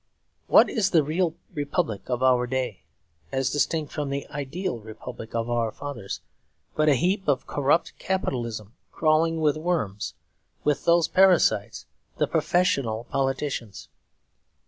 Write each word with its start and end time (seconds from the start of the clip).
What 0.47 0.67
is 0.67 0.89
the 0.89 1.03
real 1.03 1.35
Republic 1.53 2.09
of 2.09 2.23
our 2.23 2.47
day 2.47 2.85
as 3.31 3.51
distinct 3.51 3.91
from 3.91 4.09
the 4.09 4.25
ideal 4.29 4.79
Republic 4.79 5.35
of 5.35 5.47
our 5.47 5.71
fathers, 5.71 6.21
but 6.75 6.89
a 6.89 6.95
heap 6.95 7.27
of 7.27 7.45
corrupt 7.45 7.93
capitalism 7.99 8.73
crawling 8.91 9.41
with 9.41 9.57
worms; 9.57 10.15
with 10.63 10.85
those 10.85 11.07
parasites, 11.07 11.85
the 12.17 12.25
professional 12.25 13.03
politicians? 13.11 13.89